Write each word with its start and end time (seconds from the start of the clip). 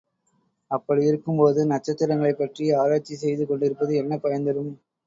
அப்படியிருக்கும்போது, 0.71 1.59
நட்சத்திரங்களைப்பற்றி 1.71 2.73
ஆராய்ச்சி 2.81 3.17
செய்து 3.17 3.45
கொண்டிருப்பது 3.45 3.95
என்ன 3.95 4.17
பயன் 4.17 4.47
தரும்? 4.49 4.73